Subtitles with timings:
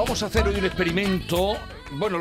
[0.00, 1.58] Vamos a hacer hoy un experimento.
[1.92, 2.18] Bueno,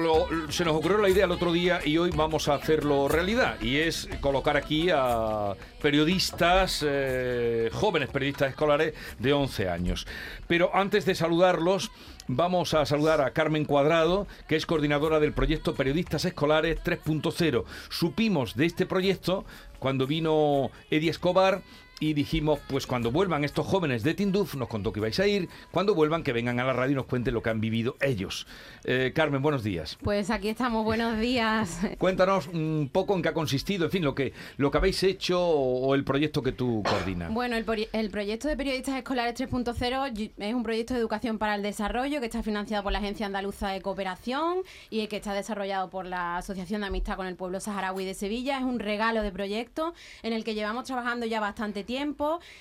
[0.50, 3.56] se nos ocurrió la idea el otro día y hoy vamos a hacerlo realidad.
[3.62, 10.08] Y es colocar aquí a periodistas, eh, jóvenes periodistas escolares de 11 años.
[10.46, 11.90] Pero antes de saludarlos,
[12.28, 17.64] vamos a saludar a Carmen Cuadrado, que es coordinadora del proyecto Periodistas Escolares 3.0.
[17.88, 19.46] Supimos de este proyecto
[19.80, 21.62] cuando vino Eddie Escobar
[22.00, 25.50] y dijimos, pues cuando vuelvan estos jóvenes de Tinduf, nos contó que vais a ir,
[25.72, 28.48] cuando vuelvan que vengan a la radio y nos cuenten lo que han vivido ellos.
[28.86, 29.98] Eh, Carmen, buenos días.
[30.02, 31.80] Pues aquí estamos, buenos días.
[31.98, 35.42] Cuéntanos un poco en qué ha consistido, en fin, lo que, lo que habéis hecho
[35.42, 37.34] o, o el proyecto que tú coordinas.
[37.34, 41.56] Bueno, el, el proyecto de Periodistas Escolares 3.0 y- es un proyecto de educación para
[41.56, 44.60] el desarrollo que está financiado por la Agencia Andaluza de Cooperación
[44.90, 48.58] y que está desarrollado por la Asociación de Amistad con el Pueblo Saharaui de Sevilla.
[48.58, 49.94] Es un regalo de proyecto
[50.24, 51.89] en el que llevamos trabajando ya bastante tiempo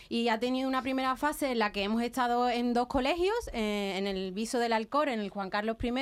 [0.08, 3.94] y ha tenido una primera fase en la que hemos estado en dos colegios, eh,
[3.98, 5.92] en el Viso del Alcor, en el Juan Carlos I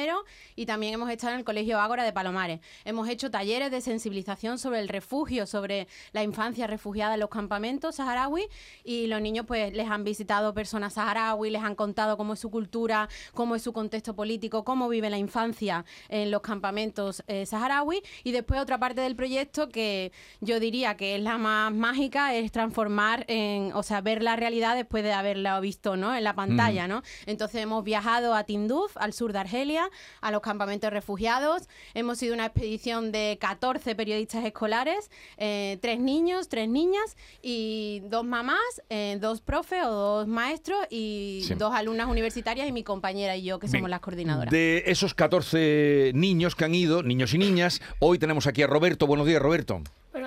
[0.54, 2.60] y también hemos estado en el Colegio Ágora de Palomares.
[2.84, 7.96] Hemos hecho talleres de sensibilización sobre el refugio, sobre la infancia refugiada en los campamentos
[7.96, 8.46] saharaui
[8.84, 12.50] y los niños pues les han visitado personas saharaui, les han contado cómo es su
[12.50, 18.02] cultura, cómo es su contexto político, cómo vive la infancia en los campamentos eh, saharaui
[18.22, 22.52] y después otra parte del proyecto que yo diría que es la más mágica es
[22.52, 26.14] transformar en, o sea, ver la realidad después de haberla visto, ¿no?
[26.14, 27.02] En la pantalla, ¿no?
[27.26, 29.88] Entonces hemos viajado a Tinduf, al sur de Argelia,
[30.20, 31.68] a los campamentos refugiados.
[31.94, 38.24] Hemos sido una expedición de 14 periodistas escolares, eh, tres niños, tres niñas y dos
[38.24, 38.58] mamás,
[38.90, 41.54] eh, dos profes o dos maestros y Sí.
[41.54, 44.50] dos alumnas universitarias y mi compañera y yo, que somos las coordinadoras.
[44.52, 49.06] De esos 14 niños que han ido, niños y niñas, hoy tenemos aquí a Roberto.
[49.06, 49.80] Buenos días, Roberto.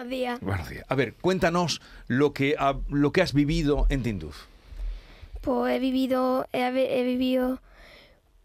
[0.10, 0.40] Buenos días.
[0.42, 0.86] Buenos días.
[0.88, 4.46] A ver, cuéntanos lo que, ha- lo que has vivido en Tinduf.
[5.42, 7.62] Pues he vivido, he, he vivido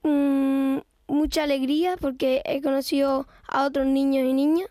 [0.03, 4.69] mm, mucha alegría porque he conocido a otros niños y niñas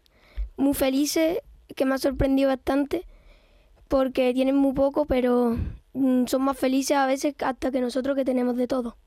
[0.56, 1.40] muy felices,
[1.76, 3.06] que me ha sorprendido bastante
[3.88, 5.58] porque tienen muy poco, pero
[5.94, 8.98] mm, son más felices a veces hasta que nosotros que tenemos de todo.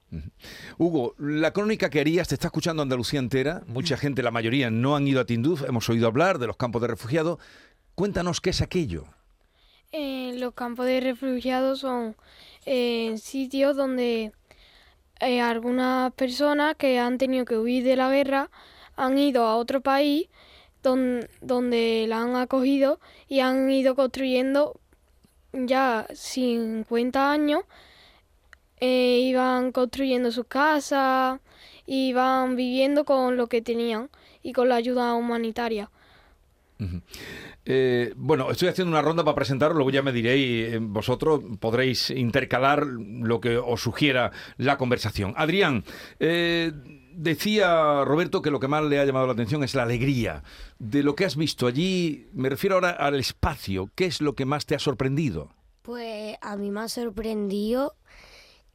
[0.79, 3.63] Hugo, la crónica que harías te está escuchando Andalucía entera.
[3.67, 5.63] Mucha gente, la mayoría, no han ido a Tinduf.
[5.69, 7.39] Hemos oído hablar de los campos de refugiados.
[7.97, 9.07] Cuéntanos qué es aquello.
[9.93, 12.17] Eh, los campos de refugiados son
[12.67, 14.33] eh, sitios donde
[15.21, 18.51] eh, algunas personas que han tenido que huir de la guerra
[18.97, 20.29] han ido a otro país
[20.83, 24.81] don- donde la han acogido y han ido construyendo
[25.53, 27.63] ya 50 años.
[28.81, 31.41] iban construyendo sus casas,
[31.87, 34.11] iban viviendo con lo que tenían
[34.43, 35.91] y con la ayuda humanitaria.
[37.65, 42.11] Eh, bueno, estoy haciendo una ronda para presentaros, luego ya me diréis, eh, vosotros podréis
[42.11, 45.35] intercalar lo que os sugiera la conversación.
[45.37, 45.85] Adrián,
[46.21, 46.73] eh,
[47.13, 50.45] decía Roberto que lo que más le ha llamado la atención es la alegría.
[50.79, 54.45] De lo que has visto allí, me refiero ahora al espacio, ¿qué es lo que
[54.45, 55.51] más te ha sorprendido?
[55.83, 57.95] Pues a mí me ha sorprendido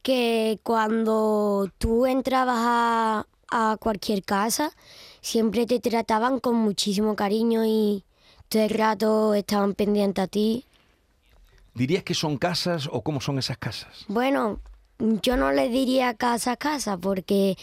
[0.02, 4.72] que cuando tú entrabas a cualquier casa,
[5.22, 8.04] siempre te trataban con muchísimo cariño y
[8.48, 10.66] todo el rato estaban pendientes a ti.
[11.72, 14.04] ¿Dirías que son casas o cómo son esas casas?
[14.08, 14.60] Bueno,
[14.98, 17.56] yo no le diría casa a casa porque,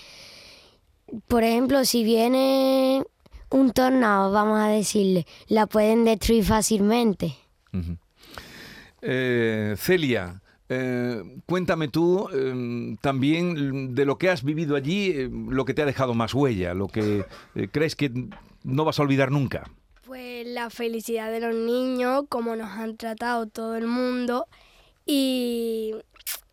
[1.27, 3.03] por ejemplo, si viene
[3.51, 7.35] un tornado, vamos a decirle, la pueden destruir fácilmente.
[9.01, 15.65] Eh, Celia, eh, cuéntame tú eh, también de lo que has vivido allí, eh, lo
[15.65, 18.11] que te ha dejado más huella, lo que eh, crees que
[18.63, 19.69] no vas a olvidar nunca.
[20.05, 24.47] Pues la felicidad de los niños, cómo nos han tratado todo el mundo
[25.05, 25.95] y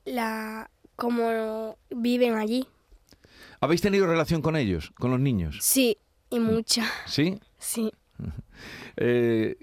[0.05, 2.67] la cómo viven allí.
[3.61, 5.59] ¿Habéis tenido relación con ellos, con los niños?
[5.61, 5.97] Sí,
[6.31, 6.85] y mucha.
[7.07, 7.39] ¿Sí?
[7.59, 7.93] Sí.
[8.97, 9.57] Eh,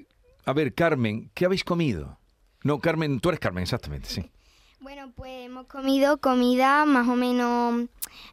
[0.46, 2.18] a ver, Carmen, ¿qué habéis comido?
[2.64, 4.30] No, Carmen, tú eres Carmen, exactamente, sí.
[4.84, 7.88] Bueno, pues hemos comido comida más o menos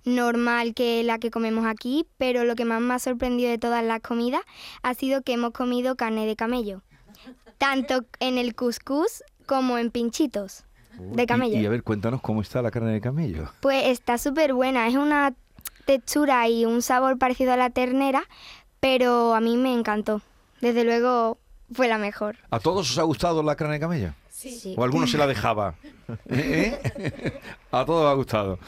[0.04, 3.84] normal que la que comemos aquí, pero lo que más me ha sorprendido de todas
[3.84, 4.40] las comidas
[4.82, 6.82] ha sido que hemos comido carne de camello,
[7.58, 10.64] tanto en el couscous como en pinchitos
[10.98, 11.56] de Y- camello.
[11.56, 13.48] Y, a ver, cuéntanos cómo está la carne de camello.
[13.60, 15.32] Pues está súper buena, es una
[15.84, 18.24] textura y un sabor parecido a la ternera,
[18.80, 20.20] pero a mí me encantó.
[20.60, 21.38] Desde luego
[21.72, 22.38] fue la mejor.
[22.50, 24.14] ¿A todos os ha gustado la carne de camello?
[24.40, 24.74] Sí.
[24.76, 25.74] ¿O alguno se la dejaba?
[26.28, 26.78] ¿Eh?
[27.70, 28.58] A todos os ha gustado.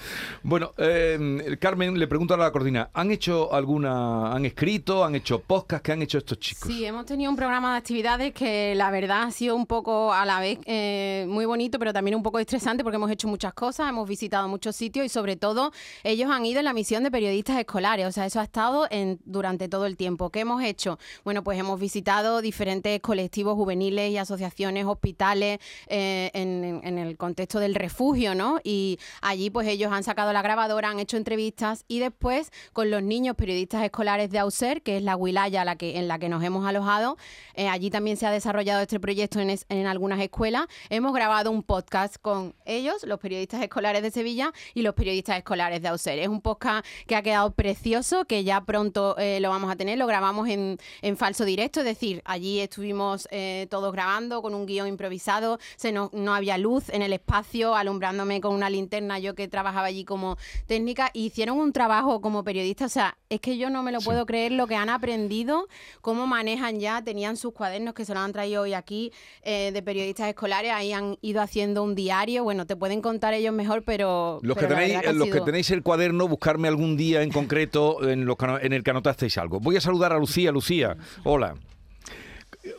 [0.42, 5.40] Bueno, eh, Carmen, le pregunto a la coordina, ¿han hecho alguna, han escrito, han hecho
[5.40, 5.84] podcast?
[5.84, 6.68] ¿Qué han hecho estos chicos?
[6.68, 10.24] Sí, hemos tenido un programa de actividades que la verdad ha sido un poco a
[10.24, 13.88] la vez eh, muy bonito, pero también un poco estresante porque hemos hecho muchas cosas,
[13.88, 15.72] hemos visitado muchos sitios y sobre todo
[16.04, 19.18] ellos han ido en la misión de periodistas escolares, o sea, eso ha estado en,
[19.24, 20.30] durante todo el tiempo.
[20.30, 20.98] ¿Qué hemos hecho?
[21.24, 27.74] Bueno, pues hemos visitado diferentes colectivos juveniles y asociaciones, hospitales, eh, en, el contexto del
[27.74, 28.58] refugio, ¿no?
[28.62, 33.02] Y allí pues ellos han sacado la grabadora, han hecho entrevistas y después con los
[33.02, 36.42] niños periodistas escolares de Auser, que es la wilaya la que, en la que nos
[36.42, 37.16] hemos alojado,
[37.54, 40.66] eh, allí también se ha desarrollado este proyecto en, en algunas escuelas.
[40.90, 45.82] Hemos grabado un podcast con ellos, los periodistas escolares de Sevilla y los periodistas escolares
[45.82, 46.18] de Auser.
[46.18, 49.98] Es un podcast que ha quedado precioso, que ya pronto eh, lo vamos a tener,
[49.98, 53.28] lo grabamos en, en falso directo, es decir, allí estuvimos
[53.68, 58.40] todos grabando con un guion improvisado, se nos- no había luz en el espacio, alumbrándome
[58.40, 62.86] con una linterna, yo que trabajaba allí como técnica, y hicieron un trabajo como periodista,
[62.86, 65.68] o sea, es que yo no me lo puedo creer lo que han aprendido,
[66.00, 69.12] cómo manejan ya, tenían sus cuadernos que se los han traído hoy aquí
[69.42, 73.54] eh, de periodistas escolares, ahí han ido haciendo un diario, bueno, te pueden contar ellos
[73.54, 74.38] mejor, pero...
[74.42, 77.30] Los, que pero tenéis, que ha los que tenéis el cuaderno, buscarme algún día en
[77.30, 79.60] concreto en, los en el que anotasteis algo.
[79.60, 80.52] Voy a saludar a Lucía.
[80.52, 81.54] Lucía, hola.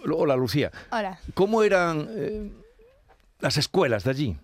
[0.09, 0.71] Hola, Lucía.
[0.91, 1.19] Hola.
[1.33, 2.51] ¿Cómo eran eh,
[3.43, 4.37] las escuelas de allí?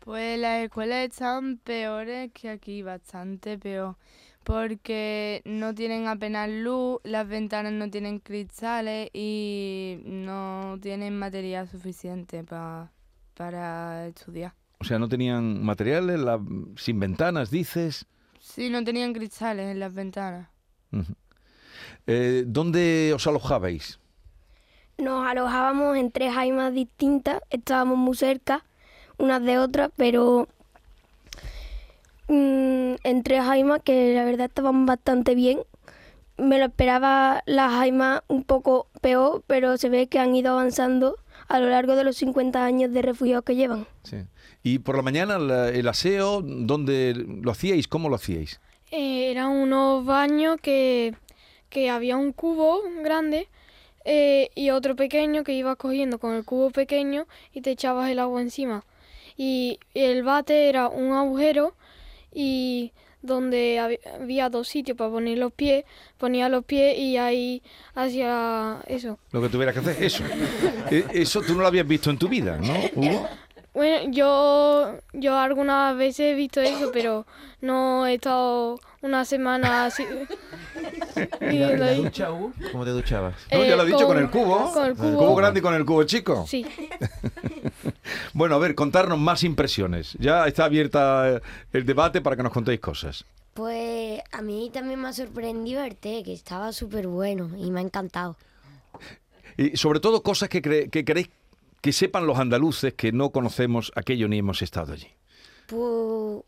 [0.00, 3.96] Pues las escuelas están peores que aquí, bastante peor.
[4.42, 12.42] Porque no tienen apenas luz, las ventanas no tienen cristales y no tienen material suficiente
[12.42, 12.90] pa-
[13.34, 14.54] para estudiar.
[14.78, 16.40] O sea, no tenían materiales, la-
[16.76, 18.06] sin ventanas, dices.
[18.40, 20.48] Sí, no tenían cristales en las ventanas.
[22.06, 24.00] Eh, ¿Dónde os alojabais?
[25.00, 28.64] Nos alojábamos en tres jaimas distintas, estábamos muy cerca
[29.18, 30.46] unas de otras, pero
[32.28, 35.60] mm, en tres jaimas que la verdad estaban bastante bien.
[36.36, 41.16] Me lo esperaba las jaimas un poco peor, pero se ve que han ido avanzando
[41.48, 43.86] a lo largo de los 50 años de refugiados que llevan.
[44.04, 44.18] Sí.
[44.62, 47.88] Y por la mañana la- el aseo, ¿dónde lo hacíais?
[47.88, 48.60] ¿Cómo lo hacíais?
[48.90, 51.14] Eh, eran unos baños que,
[51.68, 53.48] que había un cubo grande
[54.04, 58.18] eh, y otro pequeño que ibas cogiendo con el cubo pequeño y te echabas el
[58.18, 58.84] agua encima.
[59.36, 61.74] Y el bate era un agujero
[62.32, 62.92] y
[63.22, 65.84] donde hab- había dos sitios para poner los pies,
[66.16, 67.62] ponía los pies y ahí
[67.94, 69.18] hacía eso.
[69.32, 70.24] Lo que tuvieras que hacer, eso.
[70.90, 72.74] Eh, Eso tú no lo habías visto en tu vida, ¿no?
[73.80, 77.26] Bueno, yo, yo algunas veces he visto eso, pero
[77.62, 80.04] no he estado una semana así.
[81.40, 82.52] Hugo?
[82.72, 83.34] ¿Cómo te duchabas?
[83.50, 84.72] No, ya lo ha Eh, dicho con, con- el cubo.
[84.74, 85.16] con el cubo.
[85.18, 86.44] cubo grande y con el cubo chico.
[86.46, 86.66] Sí.
[88.32, 90.14] Bueno, a ver, contarnos más impresiones.
[90.18, 91.40] Ya está abierta
[91.72, 93.24] el debate para que nos contéis cosas.
[93.54, 97.80] Pues a mí también me ha sorprendido el té, que estaba súper bueno y me
[97.80, 98.36] ha encantado.
[99.56, 101.28] Y sobre todo cosas que, cre- que queréis
[101.80, 105.08] que sepan los andaluces que no conocemos aquello ni hemos estado allí.
[105.66, 106.42] Pues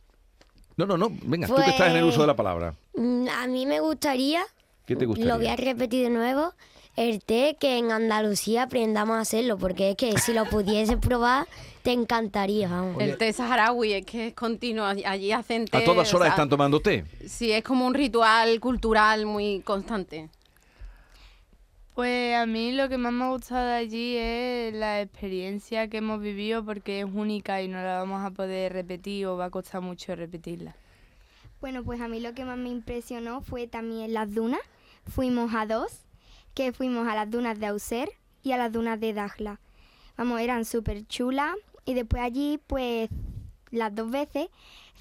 [0.77, 1.09] No, no, no.
[1.23, 2.75] Venga, tú que estás en el uso de la palabra.
[2.95, 4.43] mm, a mí me gustaría,
[4.87, 5.33] ¿Qué te gustaría?
[5.33, 6.53] lo voy a repetir de nuevo,
[6.97, 11.47] el té que en Andalucía aprendamos a hacerlo, porque es que si lo pudiese probar,
[11.83, 13.03] te encantaría, vamos.
[13.03, 15.79] El té saharaui es que es continuo, allí hacen té...
[15.79, 17.05] A todas o horas sea, están tomando té.
[17.27, 20.29] Sí, es como un ritual cultural muy constante.
[21.95, 26.23] Pues a mí lo que más me ha gustado allí es la experiencia que hemos
[26.23, 29.83] vivido porque es única y no la vamos a poder repetir o va a costar
[29.83, 30.75] mucho repetirla.
[31.61, 34.61] Bueno, pues a mí lo que más me impresionó fue también las dunas.
[35.07, 36.01] Fuimos a dos,
[36.55, 38.09] que fuimos a las dunas de Auser
[38.43, 39.61] y a las dunas de Dajla.
[40.17, 43.11] Vamos, eran súper chulas y después allí, pues
[43.71, 44.49] las dos veces,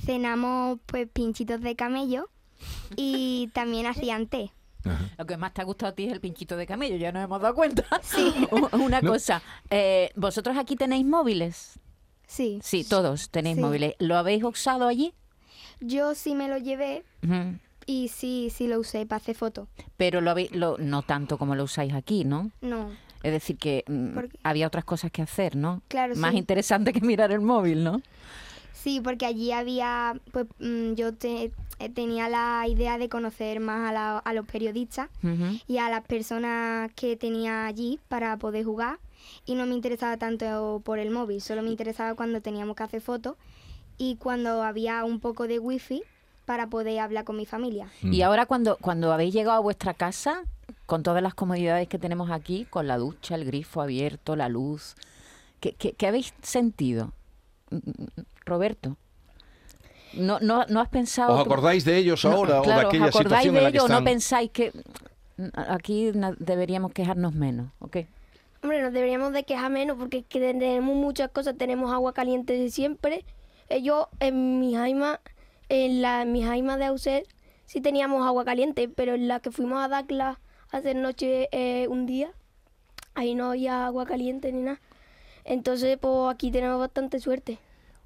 [0.06, 2.30] cenamos pues pinchitos de camello
[2.98, 4.52] y también hacían té.
[5.18, 7.24] Lo que más te ha gustado a ti es el pinchito de camello, ya nos
[7.24, 7.84] hemos dado cuenta.
[8.04, 8.34] Sí.
[8.74, 9.12] Una No.
[9.12, 11.80] cosa, eh, ¿vosotros aquí tenéis móviles?
[12.28, 12.60] Sí.
[12.64, 13.62] Sí, todos tenéis Sí.
[13.62, 13.96] móviles.
[14.00, 15.14] ¿Lo habéis usado allí?
[15.80, 17.04] Yo sí me lo llevé
[17.86, 19.68] y sí, sí lo usé para hacer fotos.
[19.98, 22.52] Pero lo habéis, lo, no tanto como lo usáis aquí, ¿no?
[22.62, 22.92] No,
[23.24, 25.82] Es decir, que mm, había otras cosas que hacer, ¿no?
[25.88, 26.38] Claro, Más sí.
[26.38, 28.02] interesante que mirar el móvil, ¿no?
[28.74, 33.90] Sí, porque allí había, pues mm, yo te- eh, tenía la idea de conocer más
[33.90, 35.10] a, la- a los periodistas
[35.68, 39.00] y a las personas que tenía allí para poder jugar
[39.46, 43.02] y no me interesaba tanto por el móvil, solo me interesaba cuando teníamos que hacer
[43.02, 43.36] fotos
[43.98, 46.02] y cuando había un poco de wifi
[46.46, 47.88] para poder hablar con mi familia.
[48.02, 48.14] Mm.
[48.14, 50.44] Y ahora cuando, cuando habéis llegado a vuestra casa,
[50.86, 54.96] con todas las comodidades que tenemos aquí, con la ducha, el grifo abierto, la luz,
[55.60, 57.12] ¿qué, qué- qué habéis sentido?
[58.46, 58.98] Roberto,
[60.14, 61.34] ¿no, no, no has pensado...
[61.34, 63.60] ¿Os que- acordáis de ellos No, ahora o de claro, aquella ¿os acordáis situación de
[63.60, 64.04] en la que ello o no están?
[64.06, 64.72] pensáis que
[65.38, 67.68] mm, aquí deberíamos quejarnos menos?
[67.80, 67.98] ¿ok?
[68.64, 72.54] Hombre, nos deberíamos de quejar menos porque es que tenemos muchas cosas, tenemos agua caliente
[72.54, 73.26] de siempre.
[73.82, 75.20] Yo en mi jaima,
[75.70, 77.24] en la en mi jaima de Auser,
[77.66, 80.40] sí teníamos agua caliente, pero en la que fuimos a Dacla
[80.72, 82.32] a hacer noche eh, un día,
[83.16, 84.80] ahí no había agua caliente ni nada.
[85.44, 87.58] Entonces, pues aquí tenemos bastante suerte.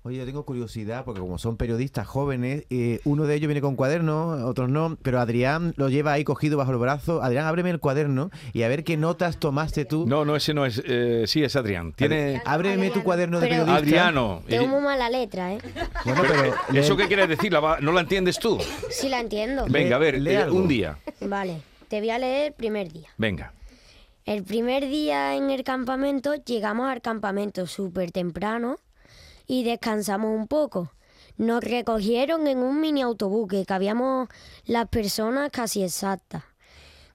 [0.07, 3.75] Oye, yo tengo curiosidad porque como son periodistas jóvenes, eh, uno de ellos viene con
[3.75, 7.23] cuadernos, otros no, pero Adrián lo lleva ahí cogido bajo el brazo.
[7.23, 10.05] Adrián, ábreme el cuaderno y a ver qué notas tomaste tú.
[10.05, 10.79] No, no, ese no es.
[10.85, 11.91] eh, sí, es Adrián.
[11.93, 12.39] Tiene.
[12.45, 13.77] Ábreme tu cuaderno de periodista.
[13.77, 14.43] Adriano.
[14.47, 15.57] Tengo Eh, muy mala letra, ¿eh?
[16.05, 17.51] Bueno, pero ¿Eso qué quiere decir?
[17.51, 18.59] ¿La va- ¿No la entiendes tú?
[18.91, 19.65] Sí la entiendo.
[19.67, 20.99] Venga, a ver, lee eh, un día.
[21.21, 23.09] Vale, te voy a leer el primer día.
[23.17, 23.53] Venga.
[24.25, 28.77] El primer día en el campamento llegamos al campamento súper temprano
[29.47, 30.91] y descansamos un poco.
[31.37, 34.29] Nos recogieron en un mini autobús que cabíamos
[34.65, 36.43] las personas casi exactas.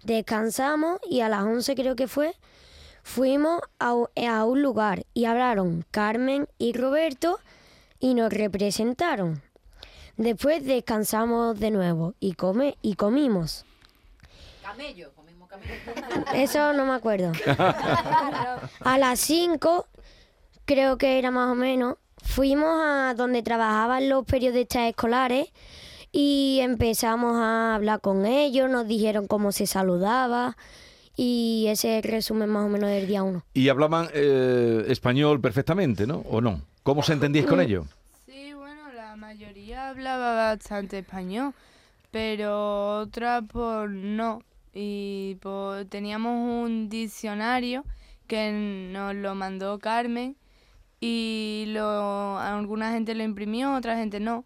[0.03, 2.35] Descansamos y a las 11 creo que fue,
[3.03, 3.95] fuimos a,
[4.29, 7.39] a un lugar y hablaron Carmen y Roberto
[7.99, 9.43] y nos representaron.
[10.17, 13.65] Después descansamos de nuevo y, come, y comimos.
[14.63, 15.73] Camello, comimos camello.
[16.35, 17.33] Eso no me acuerdo.
[18.81, 19.87] A las 5,
[20.67, 25.49] creo que era más o menos, fuimos a donde trabajaban los periodistas escolares
[26.13, 30.57] y empezamos a hablar con ellos, nos dijeron cómo se saludaba
[31.17, 33.45] y ese es el resumen más o menos del día 1.
[33.55, 36.19] Y hablaban eh, español perfectamente, ¿no?
[36.31, 36.63] ¿O no?
[36.83, 37.87] ¿Cómo os entendíais con ellos?
[38.27, 41.53] Sí, bueno, la mayoría hablaba bastante español,
[42.11, 44.43] pero otra por no.
[44.73, 47.85] Y pues teníamos un diccionario
[48.27, 48.53] que
[48.93, 50.37] nos lo mandó Carmen
[51.01, 54.45] y lo, alguna gente lo imprimió, otra gente no.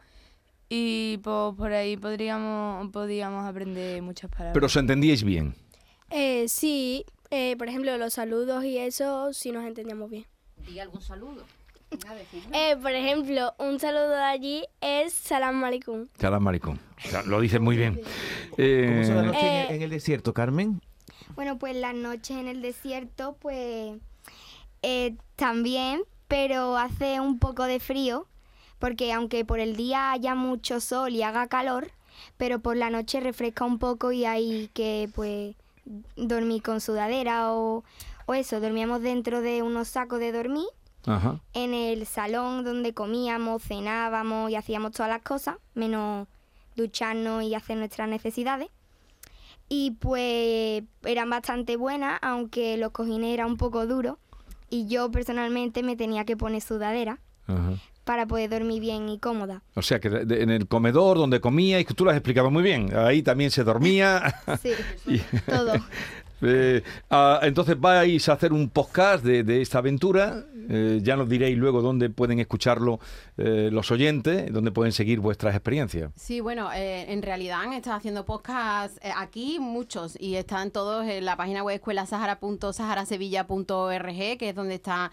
[0.68, 4.54] Y pues por ahí podríamos, podíamos aprender muchas palabras.
[4.54, 5.54] Pero os entendíais bien.
[6.10, 10.26] Eh, sí, eh, por ejemplo, los saludos y eso sí nos entendíamos bien.
[10.66, 11.44] Di algún saludo.
[12.52, 16.08] Eh, por ejemplo, un saludo de allí es Salam Alaikum.
[16.18, 16.44] Salam.
[16.46, 17.94] O sea, lo dices muy bien.
[17.94, 18.06] ¿Cómo
[18.56, 20.80] son las Eh, noches en, Eh, el, en el desierto, Carmen?
[21.36, 23.96] Bueno, pues las noches en el desierto, pues
[24.82, 26.02] eh, también,
[26.34, 28.26] pero hace un poco de frío,
[28.80, 31.92] porque aunque por el día haya mucho sol y haga calor,
[32.36, 35.54] pero por la noche refresca un poco y hay que, pues,
[36.16, 37.84] dormir con sudadera o,
[38.26, 40.66] o eso, dormíamos dentro de unos sacos de dormir
[41.06, 41.40] Ajá.
[41.52, 46.26] en el salón donde comíamos, cenábamos y hacíamos todas las cosas, menos
[46.74, 48.70] ducharnos y hacer nuestras necesidades.
[49.68, 54.16] Y pues eran bastante buenas, aunque los cojines eran un poco duros.
[54.70, 57.74] Y yo personalmente me tenía que poner sudadera Ajá.
[58.04, 59.62] para poder dormir bien y cómoda.
[59.74, 62.62] O sea, que de- en el comedor donde comíais, que tú lo has explicado muy
[62.62, 62.94] bien.
[62.96, 64.34] Ahí también se dormía.
[64.62, 64.70] Sí,
[65.06, 65.18] Y-
[65.50, 65.72] todo.
[66.46, 70.44] Eh, ah, entonces vais a hacer un podcast de, de esta aventura.
[70.68, 72.98] Eh, ya nos diréis luego dónde pueden escucharlo
[73.36, 76.12] eh, los oyentes, dónde pueden seguir vuestras experiencias.
[76.16, 81.24] Sí, bueno, eh, en realidad han estado haciendo podcasts aquí muchos y están todos en
[81.24, 85.10] la página web escuelasahara.saharasevilla.org, que es donde está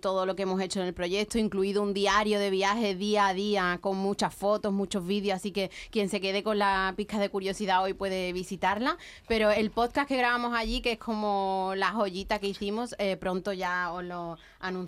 [0.00, 3.34] todo lo que hemos hecho en el proyecto, incluido un diario de viajes día a
[3.34, 7.28] día con muchas fotos, muchos vídeos, así que quien se quede con la pizca de
[7.28, 8.96] curiosidad hoy puede visitarla.
[9.28, 13.92] Pero el podcast que grabamos allí, que es como la joyita que hicimos, pronto ya
[13.92, 14.79] os lo anunciaremos.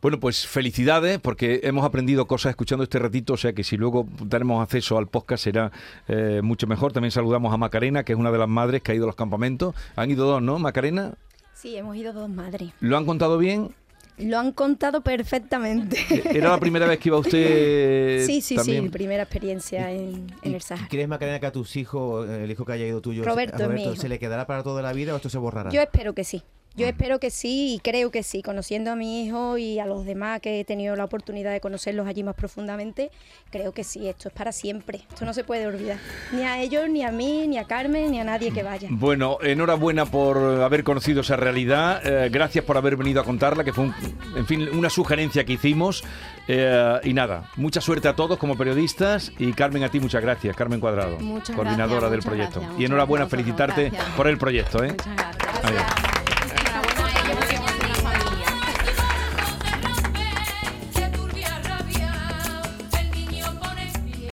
[0.00, 4.06] Bueno, pues felicidades porque hemos aprendido cosas escuchando este ratito, o sea que si luego
[4.28, 5.72] tenemos acceso al podcast será
[6.08, 6.92] eh, mucho mejor.
[6.92, 9.16] También saludamos a Macarena, que es una de las madres que ha ido a los
[9.16, 9.74] campamentos.
[9.96, 11.14] Han ido dos, ¿no, Macarena?
[11.54, 12.70] Sí, hemos ido dos madres.
[12.80, 13.70] ¿Lo han contado bien?
[14.18, 15.98] Lo han contado perfectamente.
[16.30, 18.84] ¿Era la primera vez que iba usted sí, sí, también?
[18.84, 20.88] sí, primera experiencia en, en el Sahara.
[20.88, 23.78] ¿Crees, Macarena, que a tus hijos, eh, el hijo que haya ido tuyo, Roberto, a
[23.78, 23.96] hijo.
[23.96, 25.70] se le quedará para toda la vida o esto se borrará?
[25.70, 26.42] Yo espero que sí.
[26.76, 30.04] Yo espero que sí y creo que sí, conociendo a mi hijo y a los
[30.04, 33.10] demás que he tenido la oportunidad de conocerlos allí más profundamente,
[33.50, 35.96] creo que sí, esto es para siempre, esto no se puede olvidar,
[36.32, 38.88] ni a ellos, ni a mí, ni a Carmen, ni a nadie que vaya.
[38.90, 42.02] Bueno, enhorabuena por haber conocido esa realidad.
[42.04, 43.94] eh, gracias por haber venido a contarla, que fue, un-
[44.36, 46.04] en fin, una sugerencia que hicimos.
[46.48, 49.32] eh, y nada, mucha suerte a todos como periodistas.
[49.38, 52.60] Y Carmen, a ti muchas gracias, Carmen Cuadrado, Muchas coordinadora gracias, del proyecto.
[52.60, 54.84] gracias, y enhorabuena, gracias felicitarte por el proyecto.
[54.84, 54.90] ¿eh?
[54.90, 55.64] Muchas gracias.
[55.64, 56.15] Adiós.